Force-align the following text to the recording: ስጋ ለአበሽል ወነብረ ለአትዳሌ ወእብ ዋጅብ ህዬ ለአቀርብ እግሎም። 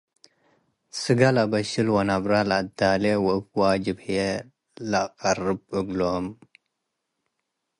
ስጋ 1.01 1.19
ለአበሽል 1.35 1.87
ወነብረ 1.95 2.31
ለአትዳሌ 2.49 3.03
ወእብ 3.25 3.45
ዋጅብ 3.59 3.97
ህዬ 4.05 4.19
ለአቀርብ 4.89 5.61
እግሎም። 5.79 6.25